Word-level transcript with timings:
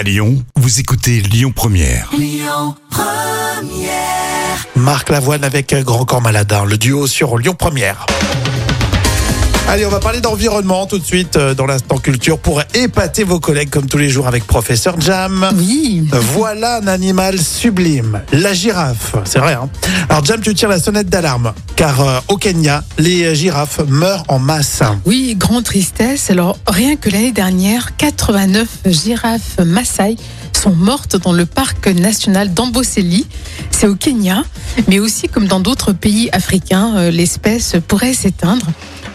À 0.00 0.02
Lyon, 0.02 0.42
vous 0.56 0.80
écoutez 0.80 1.20
Lyon 1.20 1.52
Première. 1.54 2.10
Marc 4.74 5.10
Lavoine 5.10 5.44
avec 5.44 5.74
Grand 5.74 6.06
Corps 6.06 6.22
Maladin, 6.22 6.64
le 6.64 6.78
duo 6.78 7.06
sur 7.06 7.36
Lyon 7.36 7.54
Première. 7.54 8.06
Allez, 9.70 9.86
on 9.86 9.90
va 9.90 10.00
parler 10.00 10.20
d'environnement 10.20 10.84
tout 10.86 10.98
de 10.98 11.04
suite 11.04 11.36
euh, 11.36 11.54
dans 11.54 11.64
l'instant 11.64 11.96
culture 11.96 12.40
pour 12.40 12.60
épater 12.74 13.22
vos 13.22 13.38
collègues 13.38 13.70
comme 13.70 13.86
tous 13.86 13.98
les 13.98 14.08
jours 14.08 14.26
avec 14.26 14.44
Professeur 14.44 15.00
Jam. 15.00 15.48
Oui. 15.54 16.08
Voilà 16.10 16.78
un 16.78 16.88
animal 16.88 17.38
sublime, 17.38 18.20
la 18.32 18.52
girafe. 18.52 19.14
C'est 19.24 19.38
vrai, 19.38 19.52
hein 19.52 19.68
Alors 20.08 20.24
Jam, 20.24 20.40
tu 20.40 20.54
tires 20.54 20.68
la 20.68 20.80
sonnette 20.80 21.08
d'alarme, 21.08 21.52
car 21.76 22.00
euh, 22.00 22.18
au 22.26 22.36
Kenya, 22.36 22.82
les 22.98 23.32
girafes 23.36 23.78
meurent 23.86 24.24
en 24.26 24.40
masse. 24.40 24.82
Oui, 25.04 25.36
grande 25.38 25.62
tristesse. 25.62 26.30
Alors, 26.30 26.58
rien 26.66 26.96
que 26.96 27.08
l'année 27.08 27.30
dernière, 27.30 27.96
89 27.96 28.66
girafes 28.86 29.60
Maasai 29.64 30.16
sont 30.52 30.74
mortes 30.74 31.16
dans 31.16 31.32
le 31.32 31.46
parc 31.46 31.86
national 31.86 32.52
d'Amboseli. 32.52 33.24
C'est 33.70 33.86
au 33.86 33.94
Kenya, 33.94 34.42
mais 34.88 34.98
aussi 34.98 35.28
comme 35.28 35.46
dans 35.46 35.60
d'autres 35.60 35.92
pays 35.92 36.28
africains, 36.32 36.96
euh, 36.96 37.10
l'espèce 37.12 37.76
pourrait 37.86 38.14
s'éteindre. 38.14 38.66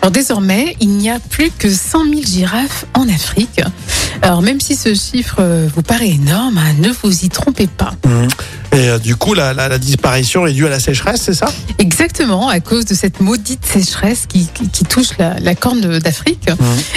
Alors 0.05 0.11
désormais, 0.11 0.75
il 0.81 0.89
n'y 0.89 1.09
a 1.09 1.17
plus 1.17 1.49
que 1.49 1.67
100 1.67 2.03
000 2.07 2.21
girafes 2.23 2.85
en 2.93 3.09
Afrique. 3.09 3.59
Alors 4.21 4.43
même 4.43 4.61
si 4.61 4.75
ce 4.75 4.93
chiffre 4.93 5.37
euh, 5.39 5.67
vous 5.75 5.81
paraît 5.81 6.09
énorme, 6.11 6.59
hein, 6.59 6.75
ne 6.77 6.89
vous 6.91 7.25
y 7.25 7.29
trompez 7.29 7.65
pas. 7.65 7.95
Et 8.71 8.89
euh, 8.89 8.99
du 8.99 9.15
coup, 9.15 9.33
la, 9.33 9.55
la- 9.55 9.67
la 9.67 9.79
disparition 9.79 10.45
est 10.45 10.53
due 10.53 10.67
à 10.67 10.69
la 10.69 10.79
sécheresse, 10.79 11.21
c'est 11.23 11.33
ça? 11.33 11.47
Exactement, 11.79 12.49
à 12.49 12.59
cause 12.59 12.85
de 12.85 12.93
cette 12.93 13.19
maudite 13.19 13.65
sécheresse 13.65 14.25
qui, 14.27 14.45
qui- 14.53 14.69
qui 14.69 14.83
touche 14.83 15.17
la, 15.17 15.39
la 15.39 15.55
corne 15.55 15.97
d'Afrique. 15.97 16.49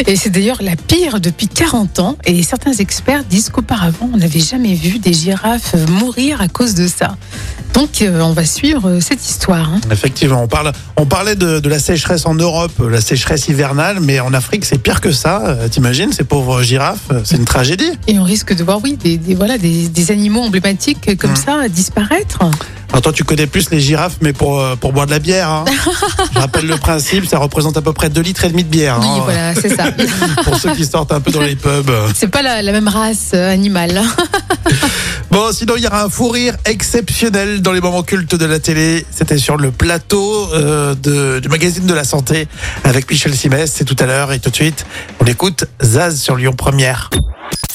Et 0.06 0.14
c'est 0.16 0.28
d'ailleurs 0.28 0.58
la 0.60 0.76
pire 0.76 1.18
depuis 1.18 1.48
40 1.48 2.00
ans. 2.00 2.16
Et 2.26 2.42
certains 2.42 2.74
experts 2.74 3.24
disent 3.24 3.48
qu'auparavant, 3.48 4.10
on 4.12 4.18
n'avait 4.18 4.38
jamais 4.40 4.74
vu 4.74 4.98
des 4.98 5.14
girafes 5.14 5.74
mourir 5.88 6.42
à 6.42 6.48
cause 6.48 6.74
de 6.74 6.86
ça. 6.86 7.16
Donc, 7.74 8.02
euh, 8.02 8.20
on 8.22 8.32
va 8.32 8.44
suivre 8.44 8.88
euh, 8.88 9.00
cette 9.00 9.24
histoire. 9.28 9.70
hein. 9.72 9.80
Effectivement, 9.92 10.42
on, 10.42 10.48
parle, 10.48 10.72
on 10.96 11.06
parlait 11.06 11.36
de, 11.36 11.60
de 11.60 11.68
la 11.68 11.78
sécheresse 11.78 12.26
en 12.26 12.34
Europe, 12.34 12.72
euh, 12.80 12.90
la 12.90 13.00
sécheresse 13.00 13.46
hivernale, 13.48 13.98
mais 14.00 14.18
en 14.20 14.32
Afrique, 14.34 14.64
c'est 14.64 14.78
pire 14.78 15.00
que 15.00 15.12
ça. 15.12 15.42
Euh, 15.46 15.68
T'imagines, 15.68 16.12
ces 16.12 16.24
pauvres 16.24 16.62
girafes, 16.62 16.98
euh, 17.12 17.20
c'est 17.24 17.36
une 17.36 17.44
tragédie. 17.44 17.92
Et 18.08 18.18
on 18.18 18.24
risque 18.24 18.54
de 18.54 18.64
voir, 18.64 18.80
oui, 18.82 18.96
des, 18.96 19.16
des- 19.16 19.34
voilà, 19.34 19.58
des, 19.58 19.88
des 19.88 20.10
animaux 20.10 20.42
emblématiques 20.42 21.16
comme 21.18 21.28
Mm. 21.32 21.36
ça 21.36 21.68
disparaître. 21.68 22.38
Alors 22.90 23.02
toi, 23.02 23.12
tu 23.12 23.22
connais 23.22 23.46
plus 23.46 23.68
les 23.70 23.80
girafes, 23.80 24.16
mais 24.22 24.32
pour, 24.32 24.58
euh, 24.60 24.74
pour 24.74 24.92
boire 24.94 25.04
de 25.06 25.10
la 25.10 25.18
bière. 25.18 25.48
hein. 25.50 25.64
Je 26.34 26.38
rappelle 26.40 26.66
le 26.66 26.78
principe, 26.78 27.26
ça 27.26 27.38
représente 27.38 27.76
à 27.76 27.82
peu 27.82 27.92
près 27.92 28.08
2 28.08 28.22
litres 28.22 28.44
et 28.44 28.48
demi 28.48 28.64
de 28.64 28.68
bière. 28.70 28.96
Oui, 29.00 29.06
hein. 29.06 29.20
voilà, 29.24 29.54
c'est 29.54 29.68
ça. 29.76 29.84
Pour 30.44 30.56
ceux 30.58 30.74
qui 30.74 30.86
sortent 30.86 31.12
un 31.12 31.20
peu 31.20 31.30
dans 31.30 31.42
les 31.42 31.54
pubs. 31.54 31.90
c'est 32.14 32.28
pas 32.28 32.40
la, 32.42 32.62
la 32.62 32.72
même 32.72 32.88
race 32.88 33.32
euh, 33.34 33.52
animale. 33.52 34.00
Bon, 35.38 35.52
sinon, 35.52 35.74
il 35.76 35.84
y 35.84 35.86
aura 35.86 36.02
un 36.02 36.08
fou 36.10 36.30
rire 36.30 36.56
exceptionnel 36.64 37.62
dans 37.62 37.70
les 37.70 37.80
moments 37.80 38.02
cultes 38.02 38.34
de 38.34 38.44
la 38.44 38.58
télé. 38.58 39.06
C'était 39.08 39.38
sur 39.38 39.56
le 39.56 39.70
plateau 39.70 40.52
euh, 40.52 40.96
de- 40.96 41.38
du 41.38 41.48
magazine 41.48 41.86
de 41.86 41.94
la 41.94 42.02
santé 42.02 42.48
avec 42.82 43.08
Michel 43.08 43.36
Simès. 43.36 43.70
C'est 43.72 43.84
tout 43.84 43.94
à 44.00 44.06
l'heure 44.06 44.32
et 44.32 44.40
tout 44.40 44.50
de 44.50 44.56
suite, 44.56 44.84
on 45.20 45.24
écoute 45.26 45.66
Zaz 45.80 46.20
sur 46.20 46.34
Lyon 46.34 46.54
Première. 46.58 47.08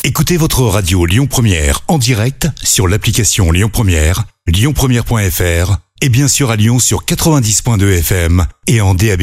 Écoutez 0.04 0.36
votre 0.36 0.62
radio 0.64 1.06
Lyon 1.06 1.26
Première 1.26 1.80
en 1.88 1.98
direct 2.00 2.50
sur 2.62 2.86
l'application 2.90 3.50
Lyon 3.54 3.70
Première, 3.72 4.26
lyonpremière.fr 4.46 5.78
et 6.02 6.10
bien 6.10 6.28
sûr 6.28 6.52
à 6.52 6.58
Lyon 6.58 6.80
sur 6.80 7.06
90.2 7.06 7.98
FM 8.00 8.46
et 8.68 8.82
en 8.82 8.94
DAB+. 8.94 9.22